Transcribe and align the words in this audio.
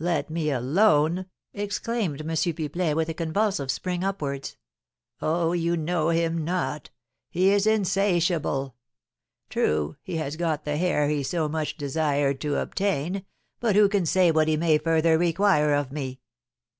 "Let 0.00 0.28
me 0.28 0.50
alone?" 0.50 1.26
exclaimed 1.54 2.20
M. 2.22 2.26
Pipelet, 2.30 2.96
with 2.96 3.08
a 3.08 3.14
convulsive 3.14 3.70
spring 3.70 4.02
upwards. 4.02 4.56
"Oh, 5.22 5.52
you 5.52 5.76
know 5.76 6.08
him 6.08 6.44
not; 6.44 6.90
he 7.30 7.50
is 7.50 7.64
insatiable. 7.64 8.74
True, 9.48 9.96
he 10.02 10.16
has 10.16 10.34
got 10.34 10.64
the 10.64 10.78
hair 10.78 11.06
he 11.08 11.22
so 11.22 11.48
much 11.48 11.76
desired 11.76 12.40
to 12.40 12.56
obtain; 12.58 13.24
but 13.60 13.76
who 13.76 13.88
can 13.88 14.04
say 14.04 14.32
what 14.32 14.48
he 14.48 14.56
may 14.56 14.78
further 14.78 15.16
require 15.16 15.72
of 15.74 15.92
me?" 15.92 16.18